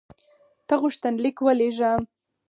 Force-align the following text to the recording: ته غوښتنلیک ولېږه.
ته 0.67 0.73
غوښتنلیک 0.81 1.37
ولېږه. 1.45 1.91